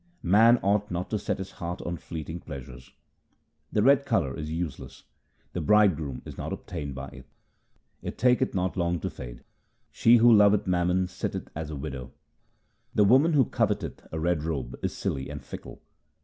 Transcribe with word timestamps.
Man 0.23 0.57
ought 0.63 0.89
not 0.89 1.11
to 1.11 1.19
set 1.19 1.37
his 1.37 1.51
heart 1.51 1.79
on 1.83 1.95
fleeting 1.97 2.39
plea 2.39 2.61
sures:— 2.61 2.89
The 3.71 3.83
red 3.83 4.03
colour 4.03 4.35
is 4.35 4.49
useless; 4.49 5.03
the 5.53 5.61
Bridegroom 5.61 6.23
is 6.25 6.39
not 6.39 6.51
obtained 6.51 6.95
by 6.95 7.09
it; 7.09 7.27
It 8.01 8.17
taketh 8.17 8.55
not 8.55 8.75
long 8.75 8.99
to 9.01 9.11
fade. 9.11 9.43
She 9.91 10.15
who 10.17 10.33
loveth 10.33 10.65
mammon 10.65 11.05
sitteth 11.07 11.49
as 11.55 11.69
a 11.69 11.75
widow. 11.75 12.11
The 12.95 13.03
woman 13.03 13.33
who 13.33 13.45
coveteth 13.45 14.07
a 14.11 14.19
red 14.19 14.41
robe 14.41 14.75
is 14.81 14.97
silly 14.97 15.29
and 15.29 15.39
fickle. 15.43 15.83